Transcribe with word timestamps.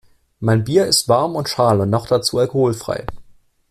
Mein 0.39 0.63
Bier 0.63 0.87
ist 0.87 1.09
warm 1.09 1.35
und 1.35 1.47
schal 1.47 1.79
und 1.79 1.91
noch 1.91 2.07
dazu 2.07 2.39
alkoholfrei. 2.39 3.05